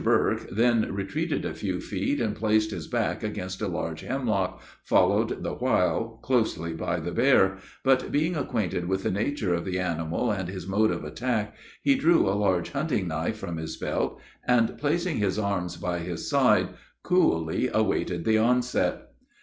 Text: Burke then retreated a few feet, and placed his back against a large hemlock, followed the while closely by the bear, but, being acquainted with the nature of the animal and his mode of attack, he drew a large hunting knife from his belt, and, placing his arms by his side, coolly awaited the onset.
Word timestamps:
Burke 0.03 0.49
then 0.49 0.91
retreated 0.91 1.45
a 1.45 1.53
few 1.53 1.79
feet, 1.79 2.19
and 2.19 2.35
placed 2.35 2.71
his 2.71 2.87
back 2.87 3.21
against 3.21 3.61
a 3.61 3.67
large 3.67 4.01
hemlock, 4.01 4.59
followed 4.81 5.43
the 5.43 5.53
while 5.53 6.17
closely 6.23 6.73
by 6.73 6.99
the 6.99 7.11
bear, 7.11 7.59
but, 7.83 8.11
being 8.11 8.35
acquainted 8.35 8.87
with 8.87 9.03
the 9.03 9.11
nature 9.11 9.53
of 9.53 9.63
the 9.63 9.77
animal 9.77 10.31
and 10.31 10.49
his 10.49 10.65
mode 10.65 10.89
of 10.89 11.03
attack, 11.03 11.55
he 11.83 11.93
drew 11.93 12.27
a 12.27 12.33
large 12.33 12.71
hunting 12.71 13.07
knife 13.07 13.37
from 13.37 13.57
his 13.57 13.77
belt, 13.77 14.19
and, 14.47 14.75
placing 14.79 15.17
his 15.17 15.37
arms 15.37 15.77
by 15.77 15.99
his 15.99 16.27
side, 16.27 16.69
coolly 17.03 17.69
awaited 17.71 18.25
the 18.25 18.39
onset. 18.39 19.11